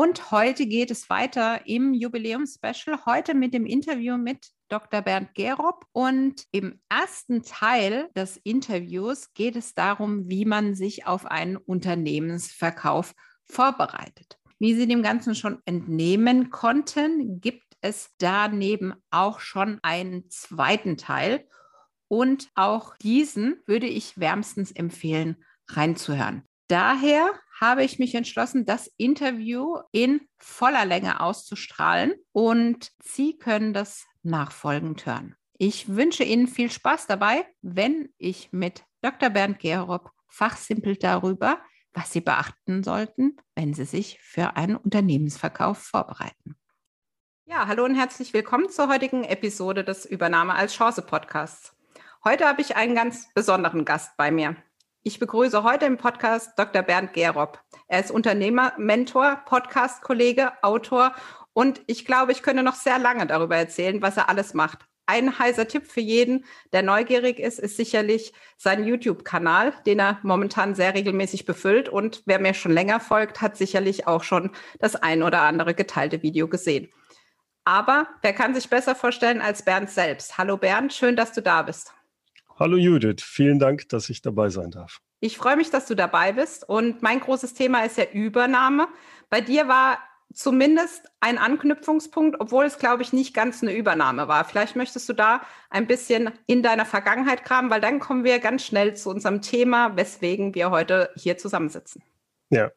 [0.00, 3.04] Und heute geht es weiter im Jubiläum-Special.
[3.04, 5.02] Heute mit dem Interview mit Dr.
[5.02, 5.86] Bernd Gerob.
[5.90, 13.12] Und im ersten Teil des Interviews geht es darum, wie man sich auf einen Unternehmensverkauf
[13.42, 14.38] vorbereitet.
[14.60, 21.44] Wie Sie dem Ganzen schon entnehmen konnten, gibt es daneben auch schon einen zweiten Teil.
[22.06, 26.44] Und auch diesen würde ich wärmstens empfehlen, reinzuhören.
[26.68, 34.06] Daher habe ich mich entschlossen, das Interview in voller Länge auszustrahlen und Sie können das
[34.22, 35.34] nachfolgend hören.
[35.58, 39.30] Ich wünsche Ihnen viel Spaß dabei, wenn ich mit Dr.
[39.30, 41.60] Bernd Gerob fachsimpelt darüber,
[41.92, 46.56] was Sie beachten sollten, wenn Sie sich für einen Unternehmensverkauf vorbereiten.
[47.46, 51.74] Ja, hallo und herzlich willkommen zur heutigen Episode des Übernahme als Chance Podcasts.
[52.22, 54.56] Heute habe ich einen ganz besonderen Gast bei mir.
[55.08, 56.82] Ich begrüße heute im Podcast Dr.
[56.82, 57.58] Bernd Gerob.
[57.86, 61.14] Er ist Unternehmer, Mentor, Podcast-Kollege, Autor
[61.54, 64.80] und ich glaube, ich könnte noch sehr lange darüber erzählen, was er alles macht.
[65.06, 66.44] Ein heißer Tipp für jeden,
[66.74, 71.88] der neugierig ist, ist sicherlich sein YouTube-Kanal, den er momentan sehr regelmäßig befüllt.
[71.88, 76.22] Und wer mir schon länger folgt, hat sicherlich auch schon das ein oder andere geteilte
[76.22, 76.92] Video gesehen.
[77.64, 80.36] Aber wer kann sich besser vorstellen als Bernd selbst?
[80.36, 81.94] Hallo Bernd, schön, dass du da bist.
[82.58, 84.98] Hallo Judith, vielen Dank, dass ich dabei sein darf.
[85.20, 86.68] Ich freue mich, dass du dabei bist.
[86.68, 88.88] Und mein großes Thema ist ja Übernahme.
[89.30, 89.98] Bei dir war
[90.34, 94.44] zumindest ein Anknüpfungspunkt, obwohl es, glaube ich, nicht ganz eine Übernahme war.
[94.44, 98.64] Vielleicht möchtest du da ein bisschen in deiner Vergangenheit kramen, weil dann kommen wir ganz
[98.64, 102.02] schnell zu unserem Thema, weswegen wir heute hier zusammensitzen.
[102.50, 102.72] Ja,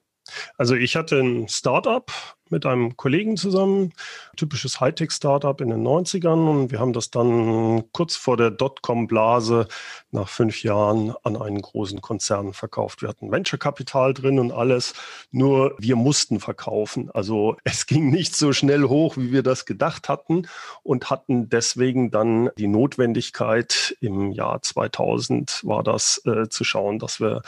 [0.57, 2.11] also ich hatte ein Startup
[2.51, 3.93] mit einem Kollegen zusammen,
[4.35, 9.67] typisches Hightech-Startup in den 90ern und wir haben das dann kurz vor der Dotcom-Blase
[10.11, 13.01] nach fünf Jahren an einen großen Konzern verkauft.
[13.01, 14.93] Wir hatten Venture-Kapital drin und alles,
[15.31, 17.09] nur wir mussten verkaufen.
[17.11, 20.47] Also es ging nicht so schnell hoch, wie wir das gedacht hatten
[20.83, 27.21] und hatten deswegen dann die Notwendigkeit im Jahr 2000 war das äh, zu schauen, dass
[27.21, 27.41] wir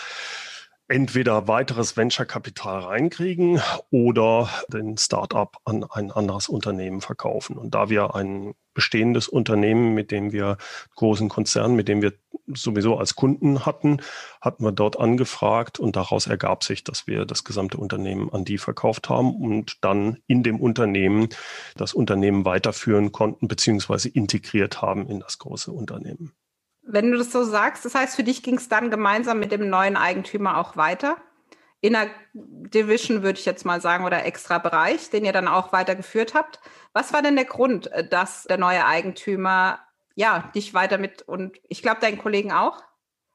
[0.93, 3.59] entweder weiteres Venture-Kapital reinkriegen
[3.89, 7.57] oder den Startup an ein anderes Unternehmen verkaufen.
[7.57, 10.57] Und da wir ein bestehendes Unternehmen, mit dem wir
[10.95, 12.13] großen Konzernen, mit dem wir
[12.45, 14.01] sowieso als Kunden hatten,
[14.39, 18.59] hatten wir dort angefragt und daraus ergab sich, dass wir das gesamte Unternehmen an die
[18.59, 21.29] verkauft haben und dann in dem Unternehmen
[21.75, 26.33] das Unternehmen weiterführen konnten beziehungsweise integriert haben in das große Unternehmen.
[26.85, 29.69] Wenn du das so sagst, das heißt, für dich ging es dann gemeinsam mit dem
[29.69, 31.17] neuen Eigentümer auch weiter?
[31.81, 35.73] In der Division würde ich jetzt mal sagen oder extra Bereich, den ihr dann auch
[35.73, 36.59] weitergeführt habt.
[36.93, 39.79] Was war denn der Grund, äh, dass der neue Eigentümer
[40.15, 42.83] ja dich weiter mit und ich glaube deinen Kollegen auch?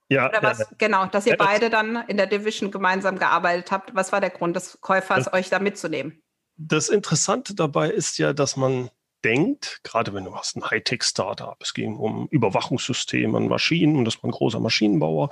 [0.09, 0.29] Ja.
[0.29, 0.61] Oder was?
[0.61, 3.95] Ja, genau, dass ihr ja, beide dann in der Division gemeinsam gearbeitet habt.
[3.95, 6.23] Was war der Grund des Käufers, das, euch da mitzunehmen?
[6.57, 8.91] Das Interessante dabei ist ja, dass man
[9.25, 14.23] denkt, gerade wenn du hast ein Hightech-Startup, es ging um Überwachungssysteme an Maschinen und das
[14.23, 15.31] war ein großer Maschinenbauer.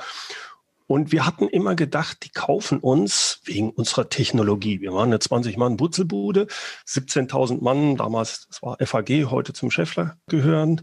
[0.88, 4.80] Und wir hatten immer gedacht, die kaufen uns wegen unserer Technologie.
[4.80, 6.46] Wir waren eine 20 Mann Butzelbude,
[6.86, 10.82] 17.000 Mann, damals, das war FAG, heute zum Scheffler gehörend.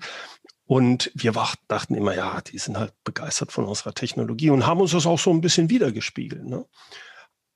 [0.65, 1.33] Und wir
[1.67, 5.19] dachten immer, ja, die sind halt begeistert von unserer Technologie und haben uns das auch
[5.19, 6.45] so ein bisschen wiedergespiegelt.
[6.45, 6.65] Ne?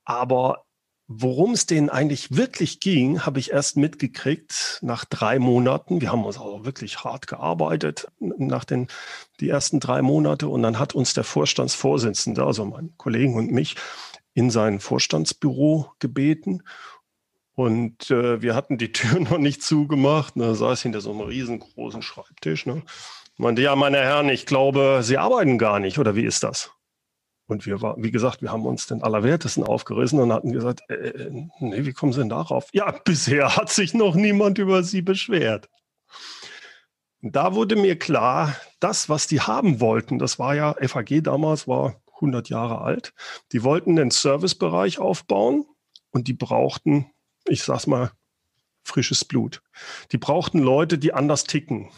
[0.04, 0.64] Aber
[1.10, 6.02] Worum es denen eigentlich wirklich ging, habe ich erst mitgekriegt nach drei Monaten.
[6.02, 8.88] Wir haben uns auch wirklich hart gearbeitet nach den
[9.40, 13.76] die ersten drei Monate und dann hat uns der Vorstandsvorsitzende, also mein Kollegen und mich,
[14.34, 16.62] in sein Vorstandsbüro gebeten
[17.54, 20.34] und äh, wir hatten die Tür noch nicht zugemacht.
[20.36, 22.66] Da saß hinter so einem riesengroßen Schreibtisch.
[22.66, 22.82] Ne?
[23.36, 26.70] Meinte, ja, meine Herren, ich glaube, Sie arbeiten gar nicht, oder wie ist das?
[27.48, 30.94] Und wir war, wie gesagt, wir haben uns den Allerwertesten aufgerissen und hatten gesagt, äh,
[30.94, 32.68] äh, nee, wie kommen Sie denn darauf?
[32.72, 35.68] Ja, bisher hat sich noch niemand über Sie beschwert.
[37.22, 42.00] Da wurde mir klar, das, was die haben wollten, das war ja, FAG damals war
[42.16, 43.14] 100 Jahre alt,
[43.52, 45.64] die wollten den Servicebereich aufbauen
[46.10, 47.10] und die brauchten,
[47.48, 48.12] ich sag's mal,
[48.84, 49.62] frisches Blut.
[50.12, 51.90] Die brauchten Leute, die anders ticken.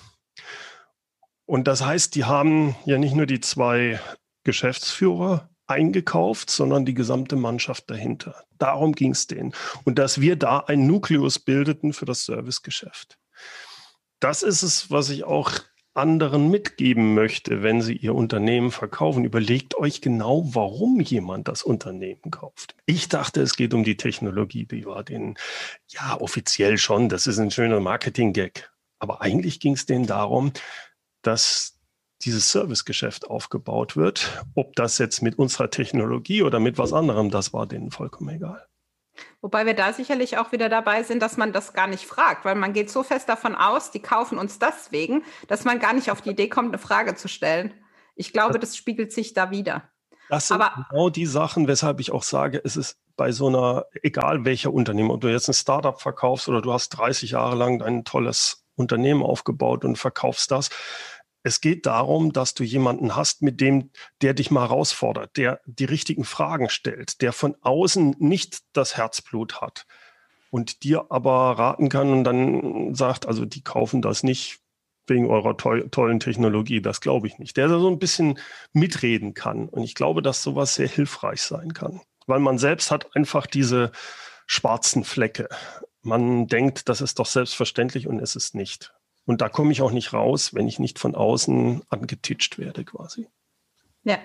[1.44, 4.00] Und das heißt, die haben ja nicht nur die zwei
[4.44, 8.44] Geschäftsführer eingekauft, sondern die gesamte Mannschaft dahinter.
[8.58, 9.54] Darum ging es denen.
[9.84, 13.18] Und dass wir da ein Nukleus bildeten für das Servicegeschäft.
[14.18, 15.52] Das ist es, was ich auch
[15.94, 19.24] anderen mitgeben möchte, wenn sie ihr Unternehmen verkaufen.
[19.24, 22.76] Überlegt euch genau, warum jemand das Unternehmen kauft.
[22.86, 24.66] Ich dachte, es geht um die Technologie.
[24.66, 25.36] Die war denen,
[25.88, 27.08] ja, offiziell schon.
[27.08, 28.70] Das ist ein schöner Marketing-Gag.
[28.98, 30.52] Aber eigentlich ging es denen darum,
[31.22, 31.79] dass
[32.24, 34.44] dieses Servicegeschäft aufgebaut wird.
[34.54, 38.66] Ob das jetzt mit unserer Technologie oder mit was anderem, das war denen vollkommen egal.
[39.40, 42.54] Wobei wir da sicherlich auch wieder dabei sind, dass man das gar nicht fragt, weil
[42.54, 46.20] man geht so fest davon aus, die kaufen uns deswegen, dass man gar nicht auf
[46.20, 47.74] die Idee kommt, eine Frage zu stellen.
[48.14, 49.90] Ich glaube, das, spiegelt sich da wieder.
[50.28, 53.86] Das sind Aber, genau die Sachen, weshalb ich auch sage, es ist bei so einer,
[54.02, 57.82] egal welcher Unternehmer, ob du jetzt ein Startup verkaufst oder du hast 30 Jahre lang
[57.82, 60.70] ein tolles Unternehmen aufgebaut und verkaufst das,
[61.42, 63.90] es geht darum, dass du jemanden hast, mit dem,
[64.20, 69.60] der dich mal herausfordert, der die richtigen Fragen stellt, der von außen nicht das Herzblut
[69.60, 69.86] hat
[70.50, 74.60] und dir aber raten kann und dann sagt, also die kaufen das nicht
[75.06, 77.56] wegen eurer to tollen Technologie, das glaube ich nicht.
[77.56, 78.38] Der so ein bisschen
[78.72, 79.68] mitreden kann.
[79.68, 83.92] Und ich glaube, dass sowas sehr hilfreich sein kann, weil man selbst hat einfach diese
[84.46, 85.48] schwarzen Flecke.
[86.02, 88.92] Man denkt, das ist doch selbstverständlich und es ist nicht.
[89.26, 93.28] Und da komme ich auch nicht raus, wenn ich nicht von außen angetitscht werde quasi.
[94.02, 94.18] Ja,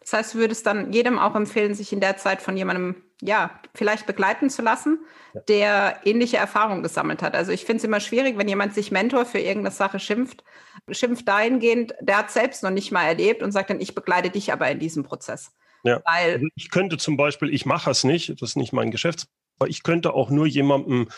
[0.00, 3.50] das heißt, du würdest dann jedem auch empfehlen, sich in der Zeit von jemandem, ja,
[3.74, 4.98] vielleicht begleiten zu lassen,
[5.34, 5.40] ja.
[5.42, 7.34] der ähnliche Erfahrungen gesammelt hat.
[7.34, 10.44] Also ich finde es immer schwierig, wenn jemand sich Mentor für irgendeine Sache schimpft,
[10.90, 14.52] schimpft dahingehend, der hat selbst noch nicht mal erlebt und sagt dann, ich begleite dich
[14.52, 15.52] aber in diesem Prozess.
[15.84, 16.02] Ja.
[16.04, 19.26] Weil also ich könnte zum Beispiel, ich mache es nicht, das ist nicht mein Geschäfts,
[19.58, 21.08] aber ich könnte auch nur jemandem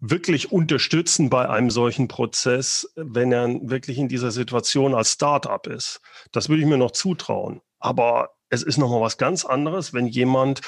[0.00, 6.00] wirklich unterstützen bei einem solchen Prozess, wenn er wirklich in dieser Situation als Startup ist.
[6.32, 7.60] Das würde ich mir noch zutrauen.
[7.80, 10.60] Aber es ist nochmal was ganz anderes, wenn jemand,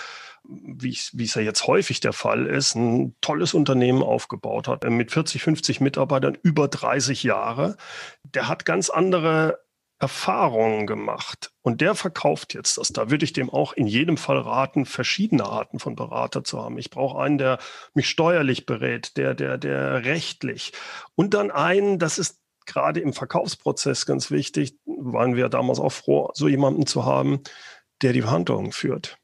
[0.45, 5.13] wie, wie es ja jetzt häufig der Fall ist, ein tolles Unternehmen aufgebaut hat, mit
[5.13, 7.77] 40, 50 Mitarbeitern über 30 Jahre.
[8.25, 9.61] Der hat ganz andere
[10.01, 12.89] Erfahrungen gemacht und der verkauft jetzt das.
[12.89, 16.79] Da würde ich dem auch in jedem Fall raten, verschiedene Arten von Berater zu haben.
[16.79, 17.59] Ich brauche einen, der
[17.95, 20.73] mich steuerlich berät, der, der, der rechtlich
[21.15, 26.31] und dann einen, das ist gerade im Verkaufsprozess ganz wichtig, waren wir damals auch froh,
[26.35, 27.41] so jemanden zu haben,
[28.03, 29.20] der die Verhandlungen führt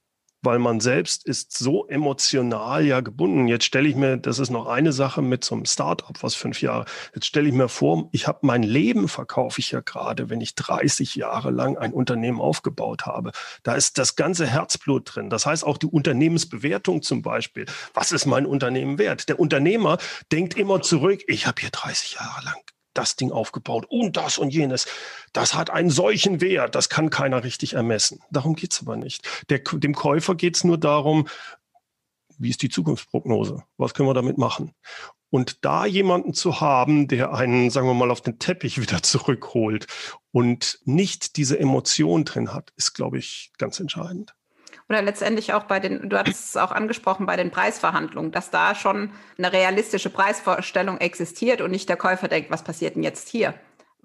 [0.47, 3.49] weil man selbst ist so emotional ja gebunden.
[3.49, 6.63] Jetzt stelle ich mir, das ist noch eine Sache mit so einem Startup, was fünf
[6.63, 10.41] Jahre, jetzt stelle ich mir vor, ich habe mein Leben verkaufe ich ja gerade, wenn
[10.41, 13.33] ich 30 Jahre lang ein Unternehmen aufgebaut habe.
[13.65, 15.31] Da ist das ganze Herzblut drin.
[15.31, 17.67] Das heißt auch die Unternehmensbewertung zum Beispiel.
[17.93, 19.29] Was ist mein Unternehmen wert?
[19.29, 19.99] Der Unternehmer
[20.31, 24.53] denkt immer zurück, ich habe hier 30 Jahre lang das Ding aufgebaut und das und
[24.53, 24.87] jenes.
[25.33, 28.21] Das hat einen solchen Wert, das kann keiner richtig ermessen.
[28.31, 29.47] Darum geht es aber nicht.
[29.49, 31.29] Der, dem Käufer geht es nur darum,
[32.39, 33.63] wie ist die Zukunftsprognose?
[33.79, 34.73] Was können wir damit machen?
[35.31, 39.87] Und da jemanden zu haben, der einen, sagen wir mal, auf den Teppich wieder zurückholt
[40.33, 44.35] und nicht diese Emotion drin hat, ist, glaube ich, ganz entscheidend
[44.89, 48.75] oder letztendlich auch bei den, du hattest es auch angesprochen, bei den Preisverhandlungen, dass da
[48.75, 53.55] schon eine realistische Preisvorstellung existiert und nicht der Käufer denkt, was passiert denn jetzt hier?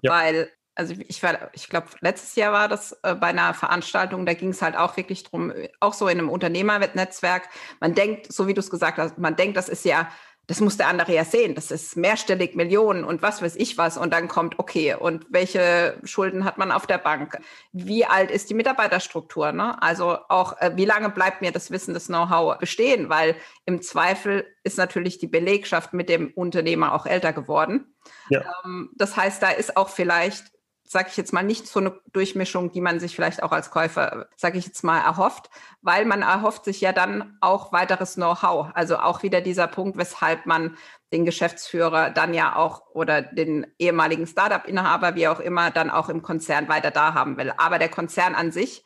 [0.00, 0.12] Ja.
[0.12, 4.34] Weil, also ich war, ich glaube, letztes Jahr war das äh, bei einer Veranstaltung, da
[4.34, 7.48] ging es halt auch wirklich drum, auch so in einem Unternehmernetzwerk,
[7.80, 10.08] man denkt, so wie du es gesagt hast, man denkt, das ist ja
[10.52, 11.54] das muss der andere ja sehen.
[11.54, 13.96] Das ist mehrstellig Millionen und was weiß ich was.
[13.96, 17.38] Und dann kommt, okay, und welche Schulden hat man auf der Bank?
[17.72, 19.52] Wie alt ist die Mitarbeiterstruktur?
[19.52, 19.82] Ne?
[19.82, 23.08] Also auch, äh, wie lange bleibt mir das Wissen, das Know-how bestehen?
[23.08, 23.34] Weil
[23.64, 27.94] im Zweifel ist natürlich die Belegschaft mit dem Unternehmer auch älter geworden.
[28.28, 28.44] Ja.
[28.66, 30.51] Ähm, das heißt, da ist auch vielleicht
[30.92, 34.28] sage ich jetzt mal, nicht so eine Durchmischung, die man sich vielleicht auch als Käufer,
[34.36, 35.48] sage ich jetzt mal, erhofft,
[35.80, 38.68] weil man erhofft sich ja dann auch weiteres Know-how.
[38.74, 40.76] Also auch wieder dieser Punkt, weshalb man
[41.10, 46.20] den Geschäftsführer dann ja auch oder den ehemaligen Startup-Inhaber, wie auch immer, dann auch im
[46.20, 47.54] Konzern weiter da haben will.
[47.56, 48.84] Aber der Konzern an sich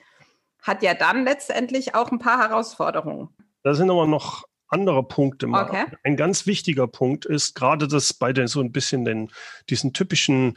[0.63, 3.31] hat ja dann letztendlich auch ein paar Herausforderungen.
[3.65, 5.65] Da sind aber noch andere Punkte mal.
[5.65, 5.87] Okay.
[6.05, 9.33] Ein ganz wichtiger Punkt ist gerade das bei den so ein bisschen den,
[9.69, 10.57] diesen typischen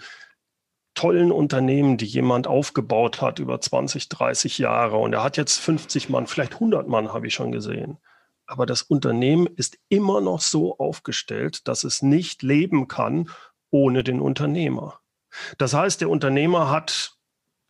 [0.94, 6.10] tollen Unternehmen, die jemand aufgebaut hat über 20, 30 Jahre und er hat jetzt 50
[6.10, 7.98] Mann, vielleicht 100 Mann habe ich schon gesehen.
[8.46, 13.30] Aber das Unternehmen ist immer noch so aufgestellt, dass es nicht leben kann
[13.70, 15.00] ohne den Unternehmer.
[15.60, 17.19] Das heißt, der Unternehmer hat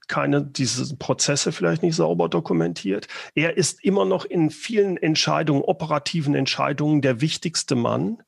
[0.10, 3.08] keine, diese Prozesse vielleicht nicht sauber dokumentiert.
[3.36, 8.22] Er ist immer noch in vielen Entscheidungen, operativen Entscheidungen der wichtigste Mann.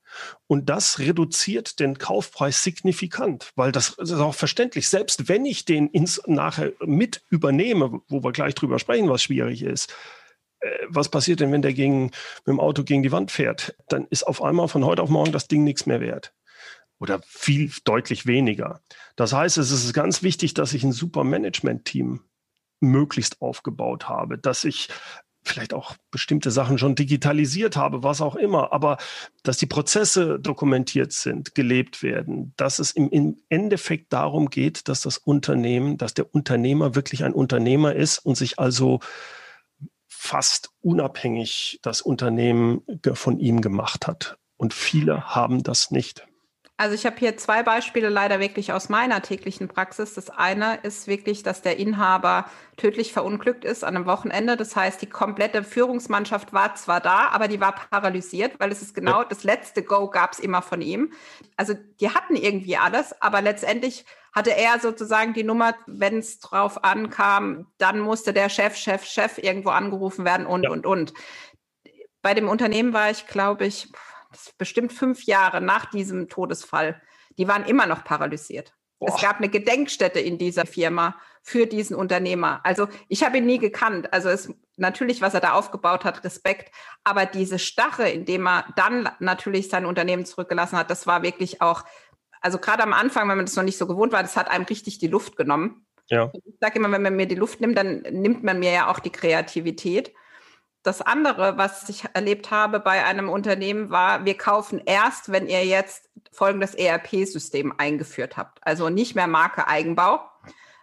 [0.48, 4.88] Und das reduziert den Kaufpreis signifikant, weil das ist auch verständlich.
[4.88, 9.64] Selbst wenn ich den ins, nachher mit übernehme, wo wir gleich drüber sprechen, was schwierig
[9.64, 9.94] ist,
[10.60, 12.12] äh, was passiert denn, wenn der gegen,
[12.46, 13.76] mit dem Auto gegen die Wand fährt?
[13.90, 16.34] Dann ist auf einmal von heute auf morgen das Ding nichts mehr wert
[17.02, 18.82] oder viel deutlich weniger.
[19.16, 22.22] Das heißt, es ist ganz wichtig, dass ich ein super Management-Team
[22.80, 24.88] möglichst aufgebaut habe, dass ich
[25.44, 28.98] vielleicht auch bestimmte Sachen schon digitalisiert habe, was auch immer, aber
[29.42, 35.02] dass die Prozesse dokumentiert sind, gelebt werden, dass es im, im Endeffekt darum geht, dass
[35.02, 39.00] das Unternehmen, dass der Unternehmer wirklich ein Unternehmer ist und sich also
[40.08, 44.38] fast unabhängig das Unternehmen von ihm gemacht hat.
[44.58, 46.28] Und viele haben das nicht.
[46.82, 50.16] Also ich habe hier zwei Beispiele leider wirklich aus meiner täglichen Praxis.
[50.16, 52.46] Das eine ist wirklich, dass der Inhaber
[52.76, 54.58] tödlich verunglückt ist an einem Wochenende.
[54.58, 58.96] Das heißt, die komplette Führungsmannschaft war zwar da, aber die war paralysiert, weil es ist
[58.96, 61.14] genau das letzte Go gab es immer von ihm.
[61.56, 66.84] Also die hatten irgendwie alles, aber letztendlich hatte er sozusagen die Nummer, wenn es drauf
[66.84, 70.72] ankam, dann musste der Chef, Chef, Chef irgendwo angerufen werden und, ja.
[70.72, 71.14] und, und.
[72.24, 73.88] Bei dem Unternehmen war ich, glaube ich,
[74.58, 77.02] bestimmt fünf Jahre nach diesem Todesfall,
[77.38, 78.74] die waren immer noch paralysiert.
[79.00, 79.10] Boah.
[79.10, 82.62] Es gab eine Gedenkstätte in dieser Firma für diesen Unternehmer.
[82.64, 84.14] Also ich habe ihn nie gekannt.
[84.14, 86.72] Also es natürlich, was er da aufgebaut hat, Respekt.
[87.04, 91.62] Aber diese Stache, in dem er dann natürlich sein Unternehmen zurückgelassen hat, das war wirklich
[91.62, 91.84] auch,
[92.42, 94.66] also gerade am Anfang, wenn man das noch nicht so gewohnt war, das hat einem
[94.66, 95.86] richtig die Luft genommen.
[96.10, 96.32] Ja.
[96.34, 99.00] Ich sage immer, wenn man mir die Luft nimmt, dann nimmt man mir ja auch
[99.00, 100.14] die Kreativität
[100.84, 105.66] das andere, was ich erlebt habe bei einem Unternehmen, war, wir kaufen erst, wenn ihr
[105.66, 108.60] jetzt folgendes ERP-System eingeführt habt.
[108.62, 110.22] Also nicht mehr Marke Eigenbau,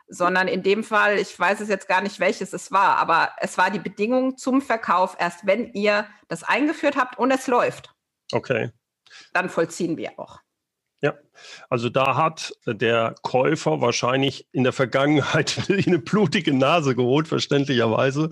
[0.09, 3.59] sondern in dem Fall, ich weiß es jetzt gar nicht, welches es war, aber es
[3.59, 7.95] war die Bedingung zum Verkauf erst, wenn ihr das eingeführt habt und es läuft.
[8.33, 8.71] Okay.
[9.33, 10.41] Dann vollziehen wir auch.
[11.01, 11.15] Ja,
[11.71, 18.31] also da hat der Käufer wahrscheinlich in der Vergangenheit eine blutige Nase geholt, verständlicherweise,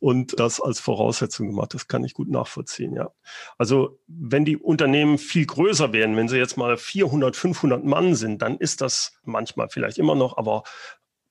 [0.00, 1.74] und das als Voraussetzung gemacht.
[1.74, 3.12] Das kann ich gut nachvollziehen, ja.
[3.56, 8.42] Also wenn die Unternehmen viel größer werden, wenn sie jetzt mal 400, 500 Mann sind,
[8.42, 10.64] dann ist das manchmal vielleicht immer noch, aber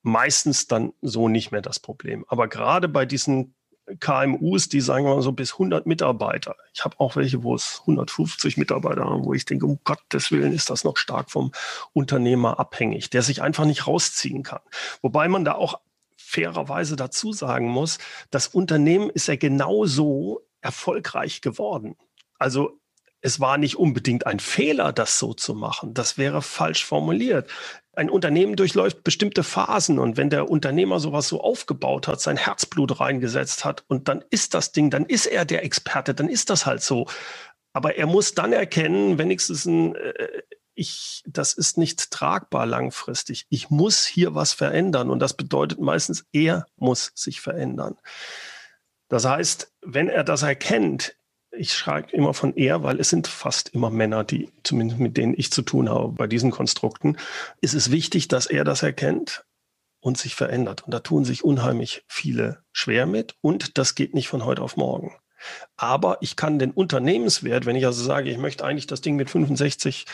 [0.02, 2.24] meistens dann so nicht mehr das Problem.
[2.28, 3.54] Aber gerade bei diesen
[4.00, 6.56] KMUs, die sagen wir mal so bis 100 Mitarbeiter.
[6.74, 10.52] Ich habe auch welche, wo es 150 Mitarbeiter haben, wo ich denke, um Gottes Willen
[10.52, 11.52] ist das noch stark vom
[11.92, 14.60] Unternehmer abhängig, der sich einfach nicht rausziehen kann.
[15.02, 15.80] Wobei man da auch
[16.16, 17.98] fairerweise dazu sagen muss,
[18.30, 21.96] das Unternehmen ist ja genauso erfolgreich geworden.
[22.38, 22.78] Also
[23.20, 25.94] es war nicht unbedingt ein Fehler, das so zu machen.
[25.94, 27.50] Das wäre falsch formuliert
[27.98, 33.00] ein Unternehmen durchläuft bestimmte Phasen und wenn der Unternehmer sowas so aufgebaut hat, sein Herzblut
[33.00, 36.64] reingesetzt hat und dann ist das Ding, dann ist er der Experte, dann ist das
[36.64, 37.06] halt so.
[37.72, 40.42] Aber er muss dann erkennen, wenigstens ein, äh,
[40.74, 43.46] ich, das ist nicht tragbar langfristig.
[43.50, 47.96] Ich muss hier was verändern und das bedeutet meistens, er muss sich verändern.
[49.08, 51.16] Das heißt, wenn er das erkennt,
[51.58, 55.34] ich schreibe immer von er, weil es sind fast immer Männer, die zumindest mit denen
[55.36, 57.16] ich zu tun habe bei diesen Konstrukten.
[57.60, 59.44] Ist es wichtig, dass er das erkennt
[60.00, 60.82] und sich verändert.
[60.84, 64.76] Und da tun sich unheimlich viele schwer mit und das geht nicht von heute auf
[64.76, 65.12] morgen.
[65.76, 69.30] Aber ich kann den Unternehmenswert, wenn ich also sage, ich möchte eigentlich das Ding mit
[69.30, 70.06] 65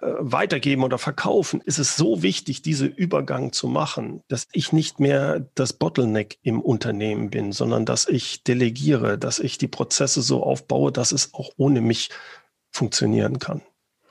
[0.00, 5.00] äh, weitergeben oder verkaufen, ist es so wichtig, diese Übergang zu machen, dass ich nicht
[5.00, 10.42] mehr das Bottleneck im Unternehmen bin, sondern dass ich delegiere, dass ich die Prozesse so
[10.42, 12.10] aufbaue, dass es auch ohne mich
[12.70, 13.62] funktionieren kann.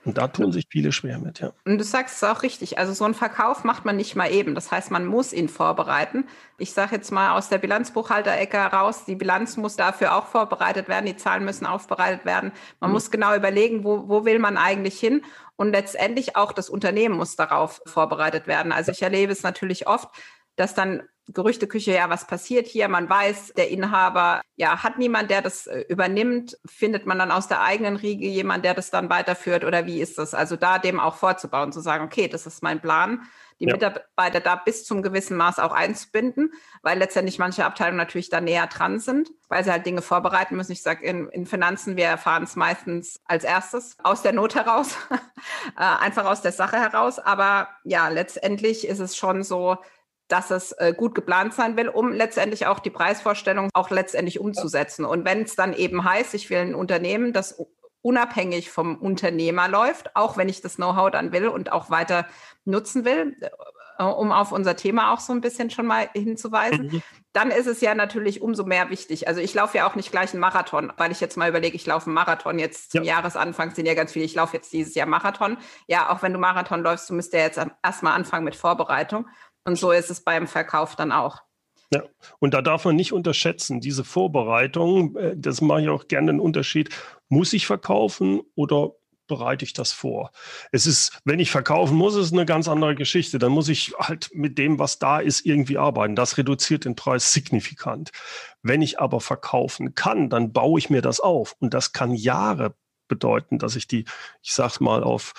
[0.08, 1.52] Und da tun sich viele schwer mit, ja.
[1.66, 2.78] Und du sagst es auch richtig.
[2.78, 4.56] Also so einen Verkauf macht man nicht mal eben.
[4.56, 6.24] Das heißt, man muss ihn vorbereiten.
[6.58, 11.08] Ich sage jetzt mal aus der Bilanzbuchhalterecke heraus, die Bilanz muss dafür auch vorbereitet werden,
[11.08, 12.54] die Zahlen müssen aufbereitet werden.
[12.80, 12.94] Man mhm.
[12.94, 15.24] muss genau überlegen, wo, wo will man eigentlich hin.
[15.58, 18.72] Und letztendlich auch das Unternehmen muss darauf vorbereitet werden.
[18.72, 20.08] Also ich erlebe es natürlich oft,
[20.56, 22.88] dass dann Gerüchteküche, ja, was passiert hier?
[22.88, 26.58] Man weiß, der Inhaber, ja, hat niemand, der das äh, übernimmt.
[26.66, 30.18] Findet man dann aus der eigenen Riege jemand, der das dann weiterführt oder wie ist
[30.18, 30.34] das?
[30.34, 33.28] Also da dem auch vorzubauen, zu sagen, okay, das ist mein Plan,
[33.60, 33.74] die ja.
[33.74, 38.68] Mitarbeiter da bis zum gewissen Maß auch einzubinden, weil letztendlich manche Abteilungen natürlich da näher
[38.68, 40.72] dran sind, weil sie halt Dinge vorbereiten müssen.
[40.72, 44.96] Ich sage, in, in Finanzen, wir erfahren es meistens als erstes aus der Not heraus,
[45.78, 47.20] äh, einfach aus der Sache heraus.
[47.20, 49.78] Aber ja, letztendlich ist es schon so,
[50.28, 55.06] dass es äh, gut geplant sein will, um letztendlich auch die Preisvorstellung auch letztendlich umzusetzen.
[55.06, 57.58] Und wenn es dann eben heißt, ich will ein Unternehmen, das
[58.02, 62.26] unabhängig vom Unternehmer läuft, auch wenn ich das Know-how dann will und auch weiter
[62.66, 63.36] nutzen will,
[63.98, 67.04] äh, um auf unser Thema auch so ein bisschen schon mal hinzuweisen, mhm.
[67.34, 69.28] dann ist es ja natürlich umso mehr wichtig.
[69.28, 71.86] Also ich laufe ja auch nicht gleich einen Marathon, weil ich jetzt mal überlege, ich
[71.86, 73.16] laufe einen Marathon jetzt zum ja.
[73.16, 75.58] Jahresanfang sind ja ganz viele, ich laufe jetzt dieses Jahr Marathon.
[75.88, 79.28] Ja, auch wenn du Marathon läufst, du müsst ja jetzt erstmal anfangen mit Vorbereitung.
[79.68, 81.42] Und so ist es beim Verkauf dann auch.
[81.92, 82.04] Ja,
[82.40, 86.40] und da darf man nicht unterschätzen, diese Vorbereitung, äh, das mache ich auch gerne einen
[86.40, 86.90] Unterschied,
[87.28, 88.94] muss ich verkaufen oder
[89.28, 90.32] bereite ich das vor.
[90.72, 93.40] Es ist, wenn ich verkaufen muss, ist eine ganz andere Geschichte.
[93.40, 96.16] Dann muss ich halt mit dem, was da ist, irgendwie arbeiten.
[96.16, 98.12] Das reduziert den Preis signifikant.
[98.62, 101.56] Wenn ich aber verkaufen kann, dann baue ich mir das auf.
[101.60, 102.74] Und das kann Jahre
[103.10, 104.06] bedeuten, dass ich die,
[104.42, 105.34] ich sag's mal, auf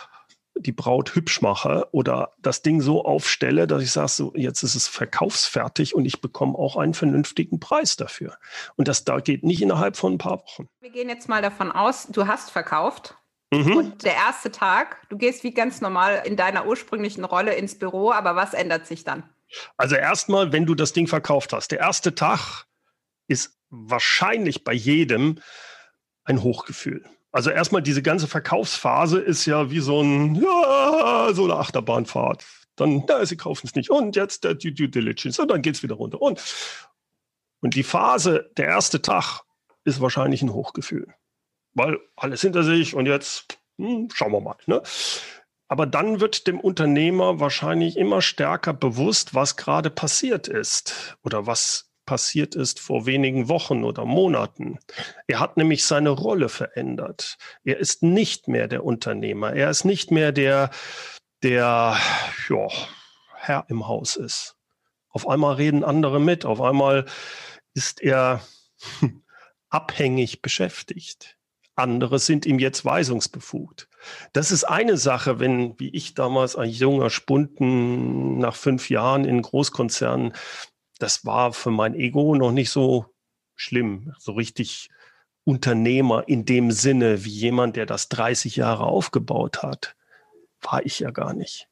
[0.61, 4.75] die Braut hübsch mache oder das Ding so aufstelle, dass ich sage, so, jetzt ist
[4.75, 8.37] es verkaufsfertig und ich bekomme auch einen vernünftigen Preis dafür.
[8.77, 10.69] Und das da geht nicht innerhalb von ein paar Wochen.
[10.81, 13.15] Wir gehen jetzt mal davon aus, du hast verkauft
[13.51, 13.77] Mhm.
[13.77, 18.13] Und der erste Tag, du gehst wie ganz normal in deiner ursprünglichen Rolle ins Büro,
[18.13, 19.23] aber was ändert sich dann?
[19.79, 22.67] Also erstmal, wenn du das Ding verkauft hast, der erste Tag
[23.27, 25.41] ist wahrscheinlich bei jedem
[26.25, 27.05] ein Hochgefühl.
[27.33, 32.45] Also erstmal diese ganze Verkaufsphase ist ja wie so ein ja, so eine Achterbahnfahrt.
[32.77, 33.91] Dann, ja, sie kaufen es nicht.
[33.91, 35.39] Und jetzt der Due, Due Diligence.
[35.39, 36.23] Und dann geht es wieder runter.
[36.23, 36.43] Und,
[37.61, 39.43] und die Phase, der erste Tag,
[39.85, 41.07] ist wahrscheinlich ein Hochgefühl
[41.79, 44.57] weil alles hinter sich und jetzt hm, schauen wir mal.
[44.67, 44.83] Ne?
[45.69, 51.88] Aber dann wird dem Unternehmer wahrscheinlich immer stärker bewusst, was gerade passiert ist oder was
[52.09, 54.79] passiert ist vor wenigen Wochen oder Monaten.
[55.27, 57.37] Er hat nämlich seine Rolle verändert.
[57.65, 59.53] Er ist nicht mehr der Unternehmer.
[59.53, 60.71] Er ist nicht mehr der,
[61.43, 61.99] der
[62.49, 62.69] ja,
[63.35, 64.57] Herr im Haus ist.
[65.11, 66.47] Auf einmal reden andere mit.
[66.47, 67.05] Auf einmal
[67.75, 68.41] ist er
[69.69, 71.39] abhängig beschäftigt
[71.79, 73.89] andere sind ihm jetzt weisungsbefugt.
[74.33, 79.43] Das ist eine Sache, wenn, wie ich damals ein junger Spunden nach fünf Jahren in
[79.43, 80.33] Großkonzernen,
[80.99, 83.07] das war für mein Ego noch nicht so
[83.55, 84.91] schlimm, so richtig
[85.45, 89.97] Unternehmer in dem Sinne, wie jemand, der das 30 Jahre aufgebaut hat,
[90.61, 91.69] war ich ja gar nicht.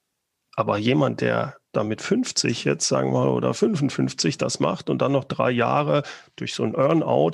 [0.54, 5.12] Aber jemand, der da mit 50 jetzt, sagen wir oder 55 das macht und dann
[5.12, 6.02] noch drei Jahre
[6.36, 7.32] durch so ein Earnout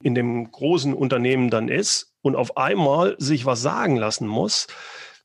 [0.00, 4.68] in dem großen Unternehmen dann ist, und auf einmal sich was sagen lassen muss,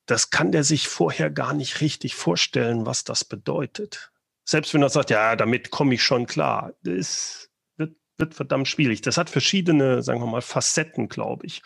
[0.05, 4.11] das kann der sich vorher gar nicht richtig vorstellen, was das bedeutet.
[4.49, 6.73] Selbst wenn er sagt, ja, damit komme ich schon klar.
[6.81, 9.01] Das wird, wird verdammt schwierig.
[9.01, 11.61] Das hat verschiedene, sagen wir mal, Facetten, glaube ich.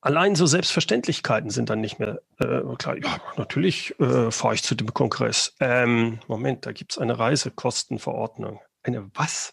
[0.00, 2.96] Allein so Selbstverständlichkeiten sind dann nicht mehr äh, klar.
[2.96, 5.54] Ja, natürlich äh, fahre ich zu dem Kongress.
[5.60, 8.60] Ähm, Moment, da gibt es eine Reisekostenverordnung.
[8.82, 9.52] Eine was?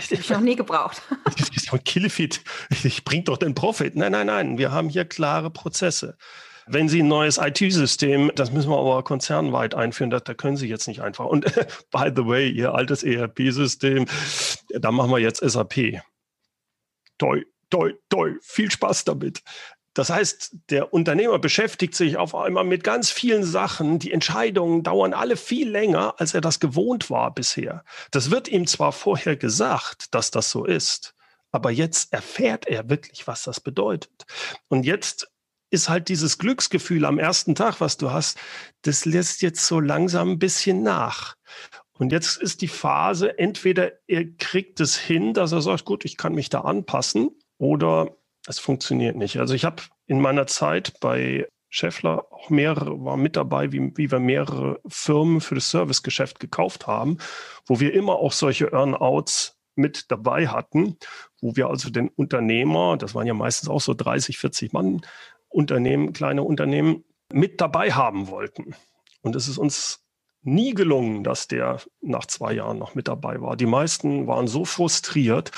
[0.00, 1.02] Habe ich noch nie gebraucht.
[1.84, 2.40] Killefit,
[2.84, 3.96] ich bringe doch den Profit.
[3.96, 6.16] Nein, nein, nein, wir haben hier klare Prozesse.
[6.72, 10.68] Wenn Sie ein neues IT-System, das müssen wir aber konzernweit einführen, da, da können Sie
[10.68, 11.24] jetzt nicht einfach.
[11.24, 11.44] Und
[11.90, 14.06] by the way, Ihr altes ERP-System,
[14.68, 16.00] da machen wir jetzt SAP.
[17.18, 19.42] Toi, toi, toi, viel Spaß damit.
[19.94, 23.98] Das heißt, der Unternehmer beschäftigt sich auf einmal mit ganz vielen Sachen.
[23.98, 27.84] Die Entscheidungen dauern alle viel länger, als er das gewohnt war bisher.
[28.12, 31.16] Das wird ihm zwar vorher gesagt, dass das so ist,
[31.50, 34.24] aber jetzt erfährt er wirklich, was das bedeutet.
[34.68, 35.28] Und jetzt
[35.70, 38.38] ist halt dieses Glücksgefühl am ersten Tag, was du hast,
[38.82, 41.36] das lässt jetzt so langsam ein bisschen nach.
[41.92, 46.16] Und jetzt ist die Phase, entweder er kriegt es hin, dass er sagt, gut, ich
[46.16, 47.30] kann mich da anpassen,
[47.60, 49.38] oder es funktioniert nicht.
[49.38, 54.10] Also ich habe in meiner Zeit bei Scheffler auch mehrere, war mit dabei, wie, wie
[54.10, 57.18] wir mehrere Firmen für das Servicegeschäft gekauft haben,
[57.66, 60.96] wo wir immer auch solche Earnouts mit dabei hatten,
[61.40, 65.02] wo wir also den Unternehmer, das waren ja meistens auch so 30, 40 Mann
[65.50, 68.74] Unternehmen, kleine Unternehmen, mit dabei haben wollten.
[69.20, 70.04] Und es ist uns
[70.42, 73.56] nie gelungen, dass der nach zwei Jahren noch mit dabei war.
[73.56, 75.50] Die meisten waren so frustriert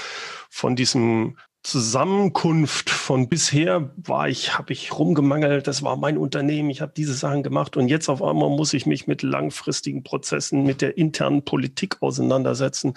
[0.51, 6.81] von diesem Zusammenkunft von bisher war ich, habe ich rumgemangelt, das war mein Unternehmen, ich
[6.81, 10.83] habe diese Sachen gemacht und jetzt auf einmal muss ich mich mit langfristigen Prozessen, mit
[10.83, 12.95] der internen Politik auseinandersetzen.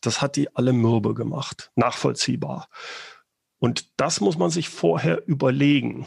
[0.00, 2.68] Das hat die alle mürbe gemacht, nachvollziehbar.
[3.58, 6.06] Und das muss man sich vorher überlegen.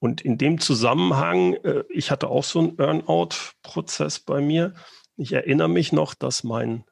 [0.00, 4.74] Und in dem Zusammenhang, äh, ich hatte auch so einen Earnout-Prozess bei mir.
[5.16, 6.84] Ich erinnere mich noch, dass mein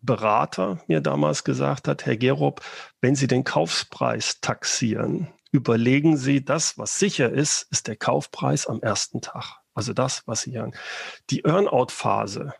[0.00, 2.60] Berater mir damals gesagt hat, Herr Gerob,
[3.00, 8.80] wenn Sie den Kaufpreis taxieren, überlegen Sie, das, was sicher ist, ist der Kaufpreis am
[8.80, 9.60] ersten Tag.
[9.74, 10.74] Also das, was Sie hören.
[11.30, 12.54] Die Earnout-Phase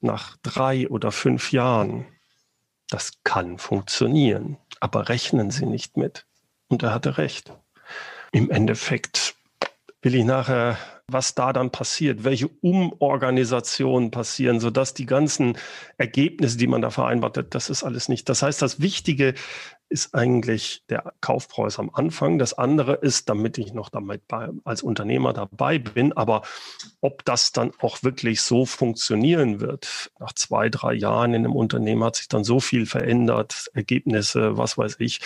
[0.00, 2.06] nach drei oder fünf Jahren,
[2.88, 6.26] das kann funktionieren, aber rechnen Sie nicht mit.
[6.68, 7.52] Und er hatte recht.
[8.32, 9.36] Im Endeffekt
[10.00, 10.76] will ich nachher
[11.12, 15.58] was da dann passiert, welche Umorganisationen passieren, sodass die ganzen
[15.98, 18.28] Ergebnisse, die man da vereinbart hat, das ist alles nicht.
[18.28, 19.34] Das heißt, das Wichtige
[19.88, 22.38] ist eigentlich der Kaufpreis am Anfang.
[22.38, 26.42] Das andere ist, damit ich noch damit bei, als Unternehmer dabei bin, aber
[27.00, 32.04] ob das dann auch wirklich so funktionieren wird, nach zwei, drei Jahren in einem Unternehmen
[32.04, 35.20] hat sich dann so viel verändert, Ergebnisse, was weiß ich,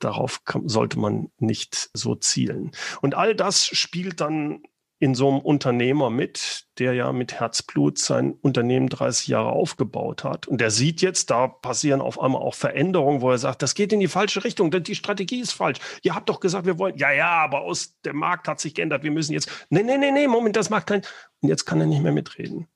[0.00, 2.72] darauf kann, sollte man nicht so zielen.
[3.00, 4.62] Und all das spielt dann
[5.02, 10.46] in so einem Unternehmer mit, der ja mit Herzblut sein Unternehmen 30 Jahre aufgebaut hat.
[10.46, 13.94] Und der sieht jetzt, da passieren auf einmal auch Veränderungen, wo er sagt, das geht
[13.94, 15.78] in die falsche Richtung, denn die Strategie ist falsch.
[16.02, 19.02] Ihr habt doch gesagt, wir wollen, ja, ja, aber aus der Markt hat sich geändert,
[19.02, 21.00] wir müssen jetzt, nee, nee, nee, nee, Moment, das macht kein,
[21.40, 22.68] und jetzt kann er nicht mehr mitreden.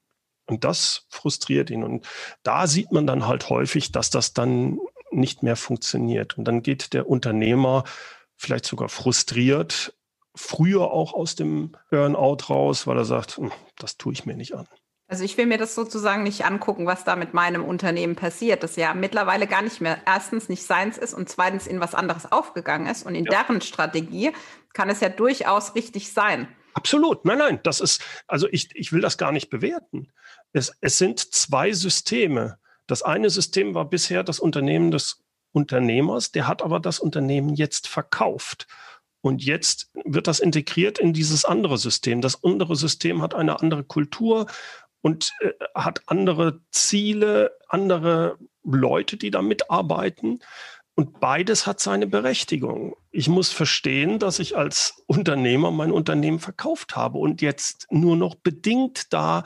[0.46, 1.84] Und das frustriert ihn.
[1.84, 2.06] Und
[2.42, 4.78] da sieht man dann halt häufig, dass das dann
[5.14, 6.36] nicht mehr funktioniert.
[6.38, 7.84] Und dann geht der Unternehmer
[8.36, 9.94] vielleicht sogar frustriert
[10.34, 14.54] früher auch aus dem Burnout raus, weil er sagt, hm, das tue ich mir nicht
[14.54, 14.66] an.
[15.06, 18.76] Also ich will mir das sozusagen nicht angucken, was da mit meinem Unternehmen passiert, das
[18.76, 22.86] ja mittlerweile gar nicht mehr erstens nicht seins ist und zweitens in was anderes aufgegangen
[22.86, 23.04] ist.
[23.04, 23.30] Und in ja.
[23.30, 24.32] deren Strategie
[24.72, 26.48] kann es ja durchaus richtig sein.
[26.72, 27.24] Absolut.
[27.24, 30.10] Nein, nein, das ist, also ich, ich will das gar nicht bewerten.
[30.52, 32.58] Es, es sind zwei Systeme.
[32.86, 37.88] Das eine System war bisher das Unternehmen des Unternehmers, der hat aber das Unternehmen jetzt
[37.88, 38.66] verkauft.
[39.20, 42.20] Und jetzt wird das integriert in dieses andere System.
[42.20, 44.46] Das andere System hat eine andere Kultur
[45.00, 50.40] und äh, hat andere Ziele, andere Leute, die da mitarbeiten.
[50.94, 52.96] Und beides hat seine Berechtigung.
[53.10, 58.34] Ich muss verstehen, dass ich als Unternehmer mein Unternehmen verkauft habe und jetzt nur noch
[58.34, 59.44] bedingt da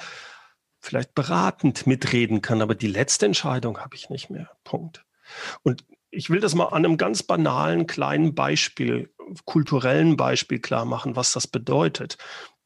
[0.81, 4.51] vielleicht beratend mitreden kann, aber die letzte Entscheidung habe ich nicht mehr.
[4.65, 5.05] Punkt.
[5.63, 9.13] Und ich will das mal an einem ganz banalen kleinen Beispiel,
[9.45, 12.17] kulturellen Beispiel klar machen, was das bedeutet.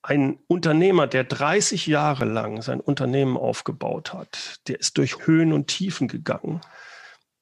[0.02, 5.68] Ein Unternehmer, der 30 Jahre lang sein Unternehmen aufgebaut hat, der ist durch Höhen und
[5.68, 6.60] Tiefen gegangen.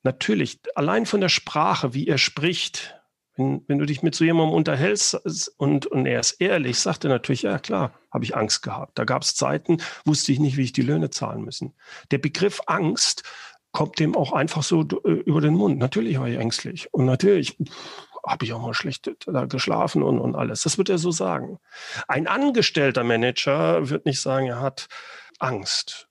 [0.02, 2.99] Natürlich, allein von der Sprache, wie er spricht,
[3.40, 5.14] wenn, wenn du dich mit so jemandem unterhältst
[5.56, 8.98] und, und er ist ehrlich, sagt er natürlich, ja klar, habe ich Angst gehabt.
[8.98, 11.74] Da gab es Zeiten, wusste ich nicht, wie ich die Löhne zahlen müssen.
[12.10, 13.22] Der Begriff Angst
[13.72, 15.78] kommt dem auch einfach so äh, über den Mund.
[15.78, 17.56] Natürlich war ich ängstlich und natürlich
[18.26, 20.62] habe ich auch mal schlecht da geschlafen und, und alles.
[20.62, 21.58] Das wird er so sagen.
[22.06, 24.88] Ein angestellter Manager wird nicht sagen, er hat
[25.38, 26.08] Angst.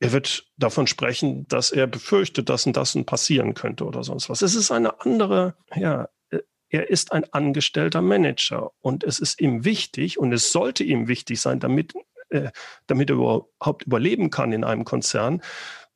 [0.00, 4.42] Er wird davon sprechen, dass er befürchtet, dass und das passieren könnte oder sonst was.
[4.42, 6.08] Es ist eine andere, ja,
[6.70, 11.40] er ist ein angestellter Manager und es ist ihm wichtig und es sollte ihm wichtig
[11.40, 11.94] sein, damit,
[12.30, 12.50] äh,
[12.86, 15.42] damit er überhaupt überleben kann in einem Konzern,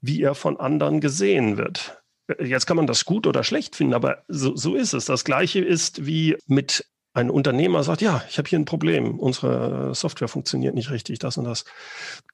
[0.00, 2.02] wie er von anderen gesehen wird.
[2.40, 5.04] Jetzt kann man das gut oder schlecht finden, aber so, so ist es.
[5.04, 9.94] Das Gleiche ist wie mit einem Unternehmer sagt, ja, ich habe hier ein Problem, unsere
[9.94, 11.64] Software funktioniert nicht richtig, das und das.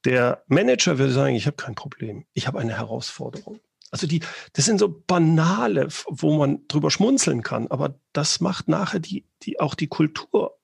[0.07, 3.61] Der Manager würde sagen, ich habe kein Problem, ich habe eine Herausforderung.
[3.91, 4.21] Also die,
[4.53, 9.59] das sind so banale, wo man drüber schmunzeln kann, aber das macht nachher die, die,
[9.61, 10.59] auch die Kultur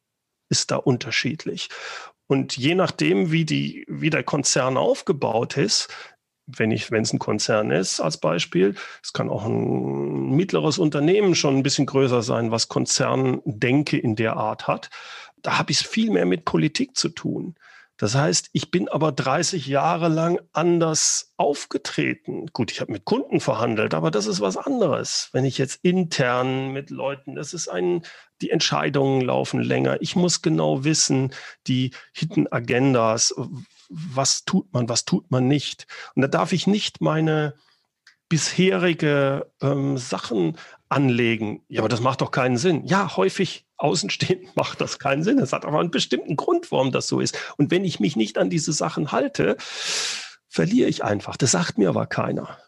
[0.48, 1.68] ist da unterschiedlich.
[2.28, 5.88] Und je nachdem, wie die, wie der Konzern aufgebaut ist,
[6.46, 11.34] wenn ich, wenn es ein Konzern ist, als Beispiel, es kann auch ein mittleres Unternehmen
[11.34, 14.90] schon ein bisschen größer sein, was Konzerndenke in der Art hat.
[15.42, 17.56] Da habe ich es viel mehr mit Politik zu tun.
[17.98, 22.46] Das heißt, ich bin aber 30 Jahre lang anders aufgetreten.
[22.52, 25.30] Gut, ich habe mit Kunden verhandelt, aber das ist was anderes.
[25.32, 28.02] Wenn ich jetzt intern mit Leuten, das ist ein,
[28.42, 29.96] die Entscheidungen laufen länger.
[30.00, 31.32] Ich muss genau wissen,
[31.66, 33.34] die Hidden Agendas,
[33.88, 35.86] was tut man, was tut man nicht.
[36.14, 37.54] Und da darf ich nicht meine
[38.28, 41.62] bisherige ähm, Sachen anlegen.
[41.68, 42.84] Ja, aber das macht doch keinen Sinn.
[42.84, 45.38] Ja, häufig außenstehend macht das keinen Sinn.
[45.38, 47.38] Es hat aber einen bestimmten Grund, warum das so ist.
[47.56, 49.56] Und wenn ich mich nicht an diese Sachen halte,
[50.48, 51.36] verliere ich einfach.
[51.36, 52.58] Das sagt mir aber keiner.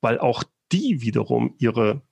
[0.00, 0.42] Weil auch
[0.72, 2.02] die wiederum ihre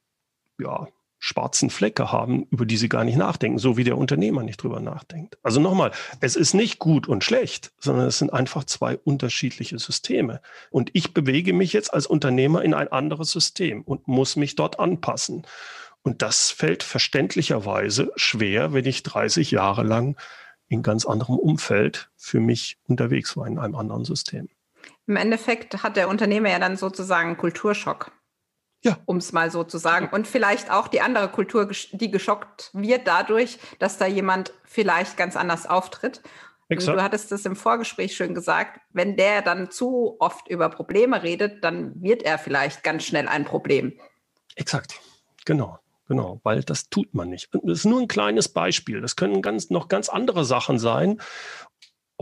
[0.58, 0.88] ja,
[1.24, 4.80] schwarzen Flecke haben, über die sie gar nicht nachdenken, so wie der Unternehmer nicht drüber
[4.80, 5.38] nachdenkt.
[5.42, 10.42] Also nochmal, es ist nicht gut und schlecht, sondern es sind einfach zwei unterschiedliche Systeme.
[10.70, 14.78] Und ich bewege mich jetzt als Unternehmer in ein anderes System und muss mich dort
[14.78, 15.46] anpassen.
[16.04, 20.16] Und das fällt verständlicherweise schwer, wenn ich 30 Jahre lang
[20.68, 24.50] in ganz anderem Umfeld für mich unterwegs war, in einem anderen System.
[25.06, 28.12] Im Endeffekt hat der Unternehmer ja dann sozusagen einen Kulturschock.
[28.82, 28.98] Ja.
[29.06, 30.10] Um es mal so zu sagen.
[30.12, 35.36] Und vielleicht auch die andere Kultur, die geschockt wird dadurch, dass da jemand vielleicht ganz
[35.36, 36.20] anders auftritt.
[36.68, 36.98] Exakt.
[36.98, 41.64] Du hattest es im Vorgespräch schön gesagt, wenn der dann zu oft über Probleme redet,
[41.64, 43.98] dann wird er vielleicht ganz schnell ein Problem.
[44.54, 45.00] Exakt,
[45.46, 45.78] genau.
[46.06, 47.48] Genau, weil das tut man nicht.
[47.52, 49.00] Das ist nur ein kleines Beispiel.
[49.00, 51.20] Das können ganz, noch ganz andere Sachen sein.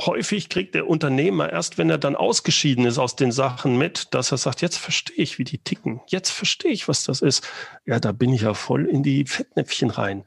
[0.00, 4.30] Häufig kriegt der Unternehmer erst, wenn er dann ausgeschieden ist aus den Sachen mit, dass
[4.30, 6.00] er sagt, jetzt verstehe ich, wie die ticken.
[6.06, 7.46] Jetzt verstehe ich, was das ist.
[7.84, 10.26] Ja, da bin ich ja voll in die Fettnäpfchen rein.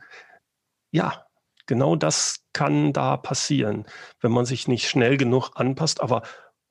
[0.92, 1.26] Ja,
[1.66, 3.86] genau das kann da passieren,
[4.20, 6.02] wenn man sich nicht schnell genug anpasst.
[6.02, 6.24] Aber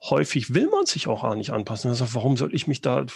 [0.02, 1.90] häufig will man sich auch gar nicht anpassen.
[1.90, 3.06] Also warum soll ich mich da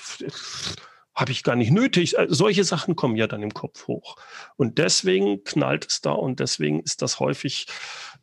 [1.19, 2.17] habe ich gar nicht nötig.
[2.17, 4.17] Äh, solche Sachen kommen ja dann im Kopf hoch.
[4.57, 7.67] Und deswegen knallt es da und deswegen ist das häufig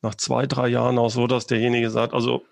[0.02, 2.44] nach zwei, drei Jahren auch so, dass derjenige sagt, also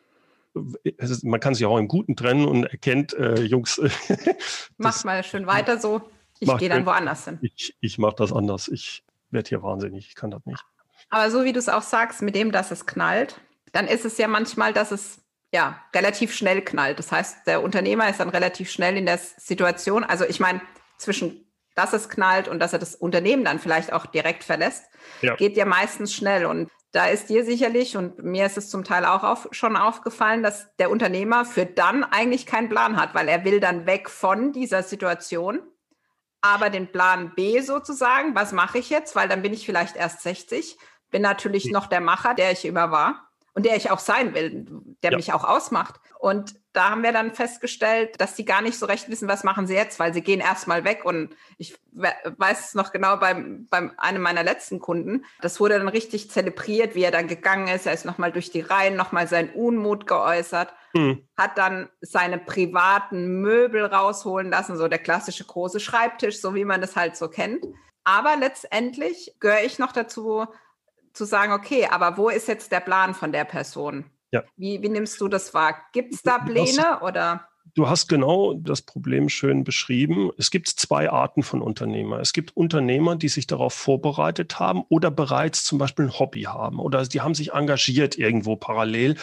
[0.83, 3.81] ist, man kann sich auch im Guten trennen und erkennt, äh, Jungs.
[4.77, 6.01] Mach mal schön weiter so.
[6.39, 7.39] Ich gehe dann woanders hin.
[7.41, 8.67] Ich, ich mache das anders.
[8.67, 10.09] Ich werde hier wahnsinnig.
[10.09, 10.63] Ich kann das nicht.
[11.09, 13.39] Aber so wie du es auch sagst, mit dem, dass es knallt,
[13.71, 15.22] dann ist es ja manchmal, dass es
[15.53, 16.97] ja, relativ schnell knallt.
[16.97, 20.03] Das heißt, der Unternehmer ist dann relativ schnell in der Situation.
[20.03, 20.61] Also ich meine,
[20.97, 21.43] zwischen
[21.75, 24.85] dass es knallt und dass er das Unternehmen dann vielleicht auch direkt verlässt,
[25.21, 25.35] ja.
[25.35, 26.45] geht ja meistens schnell.
[26.45, 30.43] Und da ist dir sicherlich, und mir ist es zum Teil auch auf, schon aufgefallen,
[30.43, 34.51] dass der Unternehmer für dann eigentlich keinen Plan hat, weil er will dann weg von
[34.51, 35.61] dieser Situation.
[36.41, 39.15] Aber den Plan B sozusagen, was mache ich jetzt?
[39.15, 40.77] Weil dann bin ich vielleicht erst 60,
[41.09, 44.65] bin natürlich noch der Macher, der ich immer war und der ich auch sein will,
[45.03, 45.17] der ja.
[45.17, 45.99] mich auch ausmacht.
[46.17, 49.67] Und da haben wir dann festgestellt, dass die gar nicht so recht wissen, was machen
[49.67, 51.05] sie jetzt, weil sie gehen erstmal weg.
[51.05, 55.25] Und ich weiß es noch genau beim, beim einem meiner letzten Kunden.
[55.41, 57.85] Das wurde dann richtig zelebriert, wie er dann gegangen ist.
[57.85, 61.27] Er ist nochmal durch die Reihen, nochmal seinen Unmut geäußert, mhm.
[61.37, 66.81] hat dann seine privaten Möbel rausholen lassen, so der klassische große Schreibtisch, so wie man
[66.81, 67.65] das halt so kennt.
[68.03, 70.47] Aber letztendlich gehöre ich noch dazu,
[71.13, 74.05] zu sagen, okay, aber wo ist jetzt der Plan von der Person?
[74.31, 74.43] Ja.
[74.57, 75.75] Wie, wie nimmst du das wahr?
[75.93, 77.47] Gibt es da Pläne oder?
[77.75, 80.31] Du hast genau das Problem schön beschrieben.
[80.37, 82.19] Es gibt zwei Arten von Unternehmer.
[82.19, 86.79] Es gibt Unternehmer, die sich darauf vorbereitet haben oder bereits zum Beispiel ein Hobby haben
[86.79, 89.15] oder die haben sich engagiert irgendwo parallel.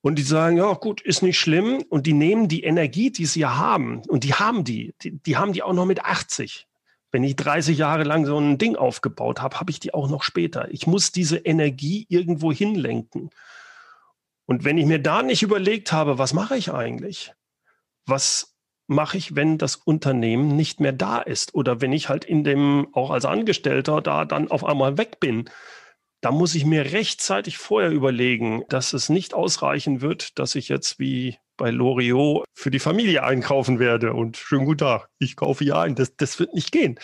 [0.00, 1.84] Und die sagen, ja gut, ist nicht schlimm.
[1.88, 5.52] Und die nehmen die Energie, die sie haben, und die haben die, die, die haben
[5.52, 6.66] die auch noch mit 80.
[7.12, 10.22] Wenn ich 30 Jahre lang so ein Ding aufgebaut habe, habe ich die auch noch
[10.22, 10.68] später.
[10.70, 13.30] Ich muss diese Energie irgendwo hinlenken.
[14.46, 17.32] Und wenn ich mir da nicht überlegt habe, was mache ich eigentlich?
[18.06, 21.54] Was mache ich, wenn das Unternehmen nicht mehr da ist?
[21.54, 25.50] Oder wenn ich halt in dem, auch als Angestellter, da dann auf einmal weg bin?
[26.22, 31.00] Da muss ich mir rechtzeitig vorher überlegen, dass es nicht ausreichen wird, dass ich jetzt
[31.00, 35.76] wie bei Loriot für die Familie einkaufen werde und schönen guten Tag, ich kaufe hier
[35.76, 35.96] ein.
[35.96, 37.00] Das, das wird nicht gehen.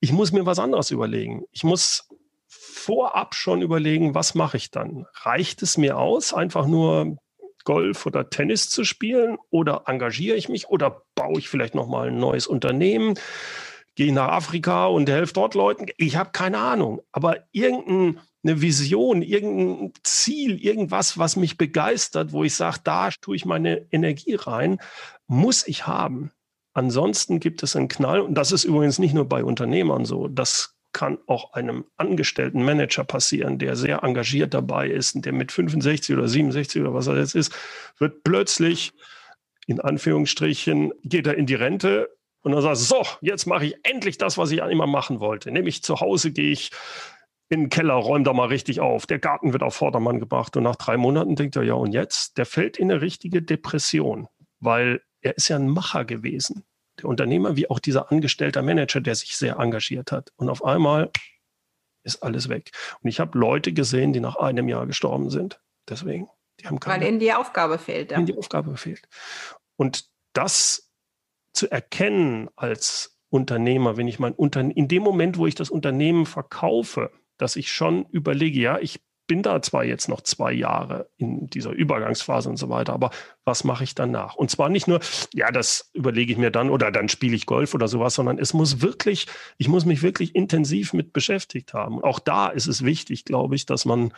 [0.00, 1.44] Ich muss mir was anderes überlegen.
[1.52, 2.06] Ich muss
[2.48, 5.06] vorab schon überlegen, was mache ich dann?
[5.14, 7.16] Reicht es mir aus, einfach nur
[7.64, 12.08] Golf oder Tennis zu spielen oder engagiere ich mich oder baue ich vielleicht noch mal
[12.08, 13.14] ein neues Unternehmen?
[13.96, 15.86] Gehe ich nach Afrika und helfe dort Leuten?
[15.96, 22.44] Ich habe keine Ahnung, aber irgendein eine Vision, irgendein Ziel, irgendwas, was mich begeistert, wo
[22.44, 24.78] ich sage, da tue ich meine Energie rein,
[25.26, 26.32] muss ich haben.
[26.72, 28.20] Ansonsten gibt es einen Knall.
[28.20, 30.28] Und das ist übrigens nicht nur bei Unternehmern so.
[30.28, 35.52] Das kann auch einem angestellten Manager passieren, der sehr engagiert dabei ist und der mit
[35.52, 37.52] 65 oder 67 oder was er jetzt ist,
[37.98, 38.92] wird plötzlich
[39.66, 42.08] in Anführungsstrichen, geht er in die Rente
[42.42, 45.50] und dann sagt, so, jetzt mache ich endlich das, was ich immer machen wollte.
[45.50, 46.70] Nämlich zu Hause gehe ich
[47.50, 49.06] in den Keller, räum da mal richtig auf.
[49.06, 50.56] Der Garten wird auf Vordermann gebracht.
[50.56, 52.38] Und nach drei Monaten denkt er, ja, und jetzt?
[52.38, 54.28] Der fällt in eine richtige Depression,
[54.60, 56.64] weil er ist ja ein Macher gewesen.
[56.98, 60.32] Der Unternehmer, wie auch dieser angestellte Manager, der sich sehr engagiert hat.
[60.36, 61.10] Und auf einmal
[62.04, 62.70] ist alles weg.
[63.02, 65.60] Und ich habe Leute gesehen, die nach einem Jahr gestorben sind.
[65.88, 66.28] Deswegen.
[66.60, 68.12] Die haben keine, weil ihnen die Aufgabe fehlt.
[68.12, 68.18] Ja.
[68.18, 69.08] Ihnen die Aufgabe fehlt.
[69.76, 70.89] Und das
[71.52, 76.26] zu erkennen als Unternehmer, wenn ich mein Unternehmen, in dem Moment, wo ich das Unternehmen
[76.26, 81.46] verkaufe, dass ich schon überlege, ja, ich bin da zwar jetzt noch zwei Jahre in
[81.46, 83.12] dieser Übergangsphase und so weiter, aber
[83.44, 84.34] was mache ich danach?
[84.34, 84.98] Und zwar nicht nur,
[85.32, 88.54] ja, das überlege ich mir dann oder dann spiele ich Golf oder sowas, sondern es
[88.54, 92.02] muss wirklich, ich muss mich wirklich intensiv mit beschäftigt haben.
[92.02, 94.12] Auch da ist es wichtig, glaube ich, dass man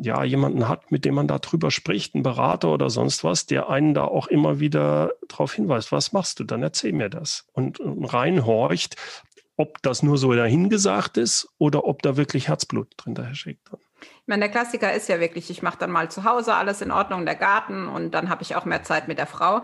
[0.00, 3.94] ja jemanden hat, mit dem man darüber spricht, einen Berater oder sonst was, der einen
[3.94, 8.96] da auch immer wieder darauf hinweist, was machst du, dann erzähl mir das und reinhorcht,
[9.56, 13.70] ob das nur so dahingesagt ist oder ob da wirklich Herzblut drin daher steckt.
[14.00, 16.90] Ich meine, der Klassiker ist ja wirklich, ich mache dann mal zu Hause alles in
[16.90, 19.62] Ordnung, der Garten und dann habe ich auch mehr Zeit mit der Frau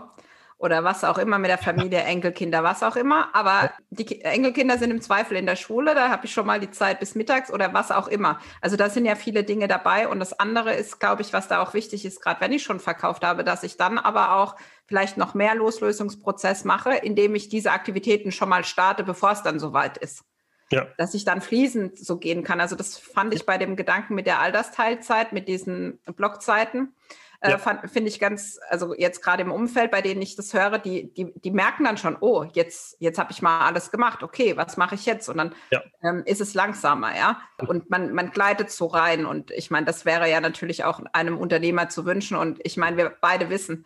[0.63, 3.35] oder was auch immer mit der Familie, Enkelkinder, was auch immer.
[3.35, 6.71] Aber die Enkelkinder sind im Zweifel in der Schule, da habe ich schon mal die
[6.71, 8.39] Zeit bis mittags oder was auch immer.
[8.61, 10.07] Also da sind ja viele Dinge dabei.
[10.07, 12.79] Und das andere ist, glaube ich, was da auch wichtig ist, gerade wenn ich schon
[12.79, 17.73] verkauft habe, dass ich dann aber auch vielleicht noch mehr Loslösungsprozess mache, indem ich diese
[17.73, 20.23] Aktivitäten schon mal starte, bevor es dann soweit ist.
[20.71, 20.87] ja.
[20.97, 22.61] dass ich dann fließend so gehen kann.
[22.61, 26.95] Also das fand ich bei dem Gedanken mit der Altersteilzeit, mit diesen Blockzeiten,
[27.43, 27.57] äh, ja.
[27.57, 31.33] finde ich ganz, also jetzt gerade im Umfeld, bei denen ich das höre, die, die,
[31.35, 34.95] die merken dann schon, oh, jetzt, jetzt habe ich mal alles gemacht, okay, was mache
[34.95, 35.27] ich jetzt?
[35.27, 35.83] Und dann ja.
[36.01, 37.41] ähm, ist es langsamer, ja.
[37.67, 39.25] Und man, man gleitet so rein.
[39.25, 42.37] Und ich meine, das wäre ja natürlich auch einem Unternehmer zu wünschen.
[42.37, 43.85] Und ich meine, wir beide wissen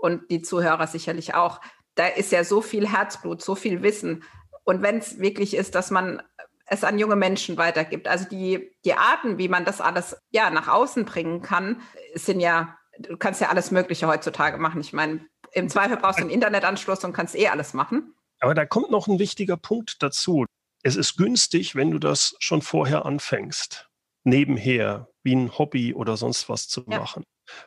[0.00, 1.60] und die Zuhörer sicherlich auch,
[1.96, 4.24] da ist ja so viel Herzblut, so viel Wissen.
[4.64, 6.22] Und wenn es wirklich ist, dass man
[6.66, 8.08] es an junge Menschen weitergibt.
[8.08, 11.82] Also die, die Arten, wie man das alles ja nach außen bringen kann,
[12.14, 14.80] sind ja du kannst ja alles Mögliche heutzutage machen.
[14.80, 18.14] Ich meine, im Zweifel brauchst du einen Internetanschluss und kannst eh alles machen.
[18.40, 20.44] Aber da kommt noch ein wichtiger Punkt dazu.
[20.82, 23.88] Es ist günstig, wenn du das schon vorher anfängst,
[24.24, 26.98] nebenher, wie ein Hobby oder sonst was zu ja.
[26.98, 27.24] machen.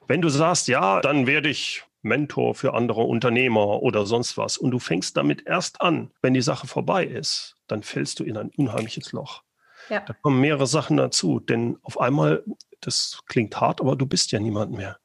[0.07, 4.71] Wenn du sagst, ja, dann werde ich Mentor für andere Unternehmer oder sonst was und
[4.71, 8.51] du fängst damit erst an, wenn die Sache vorbei ist, dann fällst du in ein
[8.55, 9.43] unheimliches Loch.
[9.89, 10.01] Ja.
[10.01, 12.43] Da kommen mehrere Sachen dazu, denn auf einmal,
[12.81, 14.99] das klingt hart, aber du bist ja niemand mehr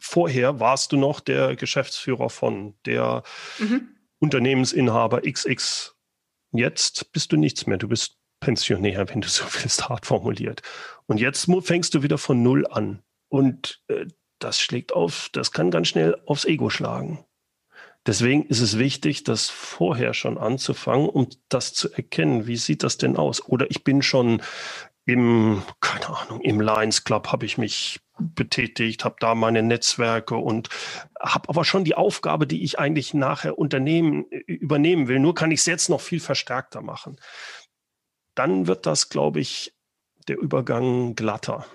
[0.00, 3.22] vorher warst du noch der Geschäftsführer von der
[3.58, 3.88] mhm.
[4.18, 5.94] Unternehmensinhaber XX.
[6.52, 7.78] Jetzt bist du nichts mehr.
[7.78, 10.62] Du bist Pensionär, wenn du so willst, hart formuliert.
[11.06, 13.02] Und jetzt fängst du wieder von Null an.
[13.28, 14.06] Und äh,
[14.38, 17.24] das schlägt auf, das kann ganz schnell aufs Ego schlagen.
[18.06, 22.46] Deswegen ist es wichtig, das vorher schon anzufangen, um das zu erkennen.
[22.46, 23.46] Wie sieht das denn aus?
[23.46, 24.40] Oder ich bin schon
[25.12, 30.68] im, keine Ahnung, im Lions Club habe ich mich betätigt, habe da meine Netzwerke und
[31.18, 35.18] habe aber schon die Aufgabe, die ich eigentlich nachher Unternehmen übernehmen will.
[35.18, 37.16] Nur kann ich es jetzt noch viel verstärkter machen.
[38.34, 39.74] Dann wird das, glaube ich,
[40.28, 41.66] der Übergang glatter.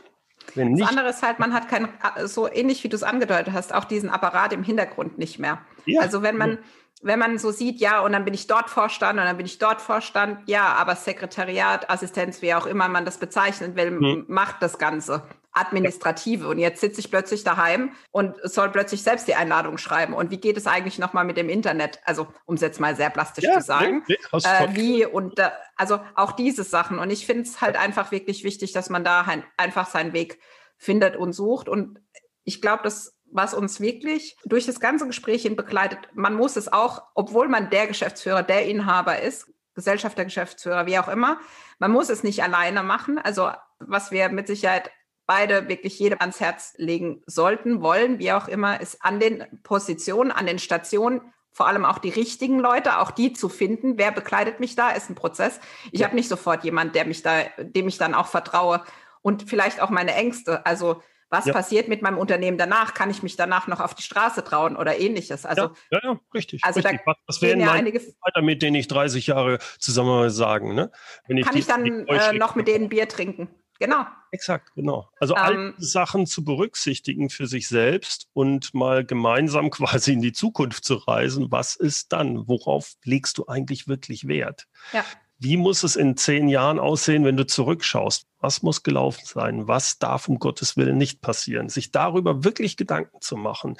[0.54, 1.90] Wenn das andere ist halt, man hat kein,
[2.26, 5.60] so ähnlich wie du es angedeutet hast, auch diesen Apparat im Hintergrund nicht mehr.
[5.86, 6.02] Ja.
[6.02, 6.60] Also wenn man,
[7.02, 9.60] wenn man so sieht, ja, und dann bin ich dort Vorstand und dann bin ich
[9.60, 14.26] dort Vorstand, ja, aber Sekretariat, Assistenz, wie auch immer man das bezeichnen will, mhm.
[14.28, 15.24] macht das Ganze.
[15.56, 16.48] Administrative.
[16.48, 20.14] Und jetzt sitze ich plötzlich daheim und soll plötzlich selbst die Einladung schreiben.
[20.14, 22.00] Und wie geht es eigentlich nochmal mit dem Internet?
[22.04, 24.04] Also, um es jetzt mal sehr plastisch ja, zu sagen.
[24.08, 27.00] Nee, nee, äh, wie und äh, also auch diese Sachen.
[27.00, 30.40] Und ich finde es halt einfach wirklich wichtig, dass man da ein, einfach seinen Weg
[30.78, 31.70] findet und sucht.
[31.70, 32.02] Und
[32.44, 36.00] ich glaube, das was uns wirklich durch das ganze Gespräch hin begleitet.
[36.14, 41.08] Man muss es auch, obwohl man der Geschäftsführer, der Inhaber ist, Gesellschafter, Geschäftsführer, wie auch
[41.08, 41.40] immer,
[41.80, 43.18] man muss es nicht alleine machen.
[43.18, 44.90] Also was wir mit Sicherheit
[45.26, 50.32] beide wirklich jedem ans Herz legen sollten, wollen, wie auch immer, ist an den Positionen,
[50.32, 53.98] an den Stationen vor allem auch die richtigen Leute, auch die zu finden.
[53.98, 55.62] Wer bekleidet mich da, ist ein Prozess.
[55.94, 56.08] Ich ja.
[56.08, 58.84] habe nicht sofort jemand, der mich da, dem ich dann auch vertraue
[59.22, 60.66] und vielleicht auch meine Ängste.
[60.66, 61.54] Also was ja.
[61.54, 62.94] passiert mit meinem Unternehmen danach?
[62.94, 65.46] Kann ich mich danach noch auf die Straße trauen oder ähnliches?
[65.46, 66.64] Also, ja, ja, ja richtig.
[66.64, 67.02] Also richtig.
[67.06, 70.76] Da was werden ja einige weiter, mit denen ich 30 Jahre zusammen sagen?
[70.76, 70.92] Ne?
[71.28, 73.50] Wenn ich kann die, ich dann äh, noch mit denen Bier trinken?
[73.80, 74.06] Genau.
[74.32, 75.10] Exakt, genau.
[75.20, 80.34] Also ähm, all Sachen zu berücksichtigen für sich selbst und mal gemeinsam quasi in die
[80.34, 81.52] Zukunft zu reisen.
[81.52, 82.48] Was ist dann?
[82.48, 84.68] Worauf legst du eigentlich wirklich Wert?
[84.94, 85.04] Ja.
[85.38, 88.26] Wie muss es in zehn Jahren aussehen, wenn du zurückschaust?
[88.40, 89.68] Was muss gelaufen sein?
[89.68, 91.70] Was darf um Gottes Willen nicht passieren?
[91.70, 93.76] Sich darüber wirklich Gedanken zu machen.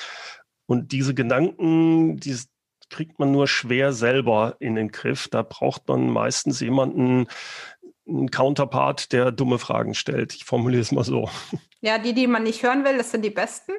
[0.66, 2.38] Und diese Gedanken, die
[2.90, 5.28] kriegt man nur schwer selber in den Griff.
[5.30, 7.28] Da braucht man meistens jemanden,
[8.08, 10.34] ein Counterpart, der dumme Fragen stellt.
[10.34, 11.30] Ich formuliere es mal so.
[11.82, 13.72] Ja, die, die man nicht hören will, das sind die besten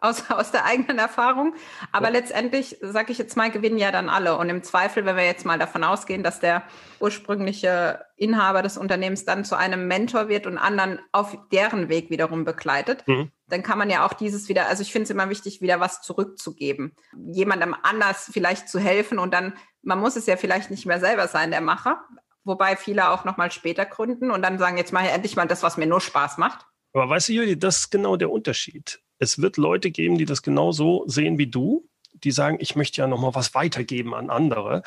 [0.00, 1.54] aus, aus der eigenen Erfahrung.
[1.92, 2.12] Aber ja.
[2.12, 4.36] letztendlich, sage ich jetzt mal, gewinnen ja dann alle.
[4.36, 6.62] Und im Zweifel, wenn wir jetzt mal davon ausgehen, dass der
[7.00, 12.44] ursprüngliche Inhaber des Unternehmens dann zu einem Mentor wird und anderen auf deren Weg wiederum
[12.44, 13.30] begleitet, mhm.
[13.46, 16.02] dann kann man ja auch dieses wieder, also ich finde es immer wichtig, wieder was
[16.02, 16.96] zurückzugeben.
[17.32, 21.28] Jemandem anders vielleicht zu helfen und dann, man muss es ja vielleicht nicht mehr selber
[21.28, 22.02] sein, der Macher,
[22.44, 25.46] wobei viele auch noch mal später gründen und dann sagen, jetzt mache ich endlich mal
[25.46, 26.66] das, was mir nur Spaß macht.
[26.92, 29.00] Aber weißt du, Juli, das ist genau der Unterschied.
[29.18, 33.06] Es wird Leute geben, die das genauso sehen wie du, die sagen, ich möchte ja
[33.06, 34.82] noch mal was weitergeben an andere.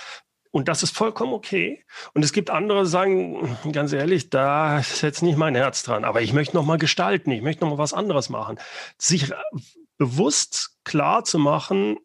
[0.52, 1.86] Und das ist vollkommen okay.
[2.14, 6.04] Und es gibt andere, die sagen, ganz ehrlich, da ist jetzt nicht mein Herz dran,
[6.04, 8.60] aber ich möchte noch mal gestalten, ich möchte noch mal was anderes machen.
[8.98, 9.32] Sich
[9.98, 11.98] bewusst klar zu machen,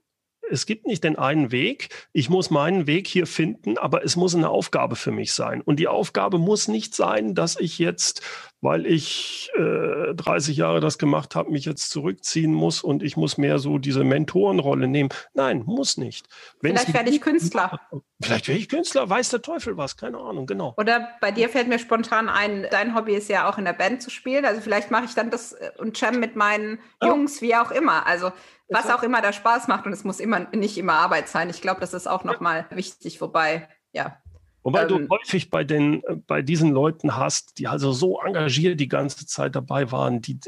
[0.49, 2.09] es gibt nicht den einen Weg.
[2.13, 5.61] Ich muss meinen Weg hier finden, aber es muss eine Aufgabe für mich sein.
[5.61, 8.23] Und die Aufgabe muss nicht sein, dass ich jetzt,
[8.61, 13.39] weil ich äh, 30 Jahre das gemacht habe, mich jetzt zurückziehen muss und ich muss
[13.39, 15.11] mehr so diese Mentorenrolle nehmen.
[15.35, 16.27] Nein, muss nicht.
[16.61, 17.81] Wenn's vielleicht werde ich Künstler.
[18.23, 20.75] Vielleicht werde ich Künstler, weiß der Teufel was, keine Ahnung, genau.
[20.79, 24.03] Oder bei dir fällt mir spontan ein, dein Hobby ist ja auch in der Band
[24.03, 24.45] zu spielen.
[24.45, 27.09] Also vielleicht mache ich dann das äh, und jam mit meinen ja.
[27.09, 28.07] Jungs, wie auch immer.
[28.07, 28.33] Also
[28.69, 31.51] was auch immer da Spaß macht und es muss immer nicht immer Arbeit sein.
[31.51, 34.21] Ich glaube, das ist auch nochmal wichtig, wobei, ja.
[34.67, 38.89] Wobei ähm, du häufig bei, den, bei diesen Leuten hast, die also so engagiert die
[38.89, 40.41] ganze Zeit dabei waren, die,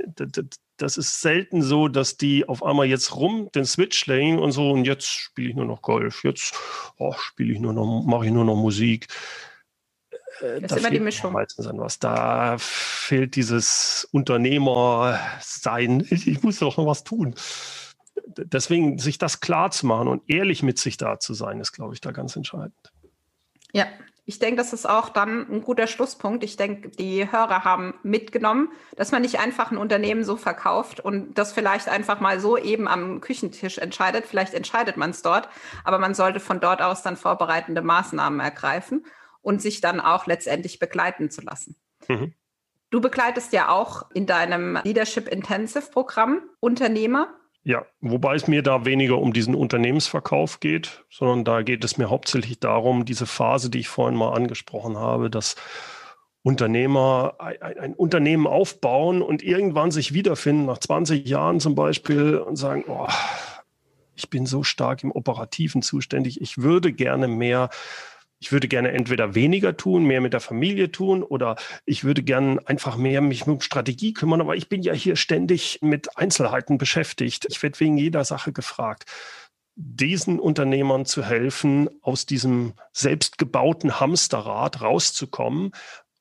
[0.77, 4.73] das ist selten so, dass die auf einmal jetzt rum den Switch legen und so
[4.73, 6.59] und jetzt spiele ich nur noch Golf, jetzt
[6.97, 9.07] oh, spiele ich nur noch, mache ich nur noch Musik.
[10.41, 11.33] Äh, das ist immer die Mischung.
[11.33, 12.01] Meistens an was.
[12.01, 16.05] Da fehlt dieses Unternehmer-Sein.
[16.11, 17.37] Ich muss doch noch was tun.
[18.37, 21.95] Deswegen sich das klar zu machen und ehrlich mit sich da zu sein, ist, glaube
[21.95, 22.93] ich, da ganz entscheidend.
[23.73, 23.87] Ja,
[24.29, 26.45] ich denke, das ist auch dann ein guter Schlusspunkt.
[26.45, 31.39] Ich denke, die Hörer haben mitgenommen, dass man nicht einfach ein Unternehmen so verkauft und
[31.39, 34.27] das vielleicht einfach mal so eben am Küchentisch entscheidet.
[34.27, 35.49] Vielleicht entscheidet man es dort,
[35.83, 39.07] aber man sollte von dort aus dann vorbereitende Maßnahmen ergreifen
[39.41, 41.77] und sich dann auch letztendlich begleiten zu lassen.
[42.07, 42.35] Mhm.
[42.91, 47.29] Du begleitest ja auch in deinem Leadership Intensive Programm Unternehmer.
[47.65, 52.09] Ja, wobei es mir da weniger um diesen Unternehmensverkauf geht, sondern da geht es mir
[52.09, 55.57] hauptsächlich darum, diese Phase, die ich vorhin mal angesprochen habe, dass
[56.43, 62.57] Unternehmer ein, ein, Unternehmen aufbauen und irgendwann sich wiederfinden, nach 20 Jahren zum Beispiel, und
[62.57, 63.09] sagen, oh,
[64.15, 67.71] ich bin so stark im Operativen zuständig, ich würde gerne mehr
[68.41, 72.61] ich würde gerne entweder weniger tun, mehr mit der Familie tun oder ich würde gerne
[72.67, 77.47] einfach mehr mich um Strategie kümmern, aber ich bin ja hier ständig mit Einzelheiten beschäftigt.
[77.49, 79.05] Ich werde wegen jeder Sache gefragt.
[79.75, 85.73] Diesen Unternehmern zu helfen, aus diesem selbstgebauten Hamsterrad rauszukommen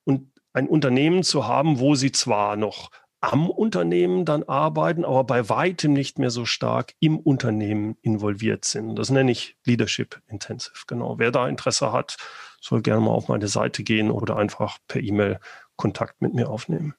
[0.04, 2.90] und ein Unternehmen zu haben, wo sie zwar noch
[3.20, 8.96] am Unternehmen dann arbeiten, aber bei weitem nicht mehr so stark im Unternehmen involviert sind.
[8.96, 10.84] Das nenne ich Leadership Intensive.
[10.86, 11.18] Genau.
[11.18, 12.16] Wer da Interesse hat,
[12.60, 15.40] soll gerne mal auf meine Seite gehen oder einfach per E-Mail
[15.76, 16.94] Kontakt mit mir aufnehmen.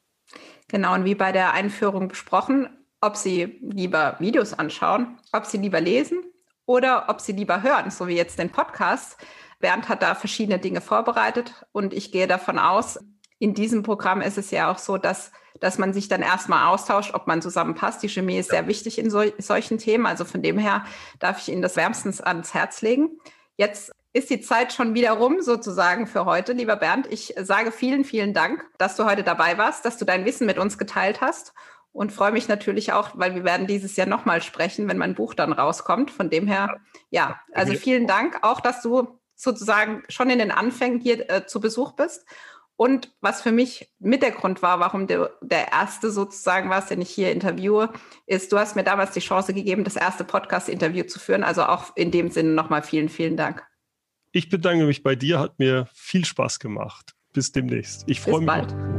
[0.68, 2.70] Genau, und wie bei der Einführung besprochen,
[3.02, 6.20] ob Sie lieber Videos anschauen, ob Sie lieber lesen
[6.66, 9.18] oder ob Sie lieber hören, so wie jetzt den Podcast.
[9.60, 13.00] Bernd hat da verschiedene Dinge vorbereitet und ich gehe davon aus,
[13.40, 17.14] in diesem Programm ist es ja auch so, dass, dass man sich dann erstmal austauscht,
[17.14, 18.02] ob man zusammenpasst.
[18.04, 20.06] Die Chemie ist sehr wichtig in so, solchen Themen.
[20.06, 20.86] Also von dem her
[21.20, 23.20] darf ich Ihnen das wärmstens ans Herz legen.
[23.58, 26.54] Jetzt ist die Zeit schon wieder rum, sozusagen für heute.
[26.54, 30.26] Lieber Bernd, ich sage vielen, vielen Dank, dass du heute dabei warst, dass du dein
[30.26, 31.54] Wissen mit uns geteilt hast
[31.92, 35.34] und freue mich natürlich auch, weil wir werden dieses Jahr nochmal sprechen, wenn mein Buch
[35.34, 36.12] dann rauskommt.
[36.12, 36.80] Von dem her,
[37.10, 41.60] ja, also vielen Dank auch, dass du sozusagen schon in den Anfängen hier äh, zu
[41.60, 42.26] Besuch bist.
[42.80, 47.02] Und was für mich mit der Grund war, warum der, der erste sozusagen war, den
[47.02, 47.92] ich hier interviewe,
[48.26, 51.44] ist, du hast mir damals die Chance gegeben, das erste Podcast-Interview zu führen.
[51.44, 53.68] Also auch in dem Sinne nochmal vielen, vielen Dank.
[54.32, 57.16] Ich bedanke mich bei dir, hat mir viel Spaß gemacht.
[57.34, 58.06] Bis demnächst.
[58.08, 58.48] Ich freue mich.
[58.48, 58.99] Bald.